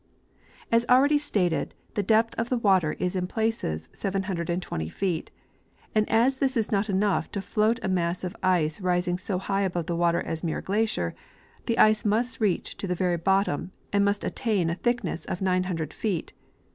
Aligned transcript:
As 0.71 0.83
already 0.89 1.19
stated, 1.19 1.75
the 1.93 2.01
depth 2.01 2.33
of 2.39 2.49
the 2.49 2.57
water 2.57 2.93
is 2.93 3.15
in 3.15 3.27
places 3.27 3.87
720 3.93 4.89
feet; 4.89 5.29
and 5.93 6.09
as 6.09 6.37
this 6.37 6.57
is 6.57 6.71
not 6.71 6.89
enough 6.89 7.29
to 7.33 7.39
float 7.39 7.79
a 7.83 7.87
mass 7.87 8.23
of 8.23 8.35
ice 8.41 8.81
rising 8.81 9.19
so 9.19 9.37
high 9.37 9.61
above 9.61 9.85
the 9.85 9.95
water 9.95 10.19
as 10.23 10.41
Islmx 10.41 10.63
glacier, 10.63 11.13
the 11.67 11.77
ice 11.77 12.03
must 12.03 12.39
reach 12.39 12.77
to 12.77 12.87
the 12.87 12.95
very 12.95 13.17
bottom 13.17 13.73
and 13.93 14.03
must 14.03 14.23
attain 14.23 14.71
a 14.71 14.73
thick 14.73 15.01
]iess 15.05 15.23
of 15.27 15.39
900 15.39 15.93
feet. 15.93 16.33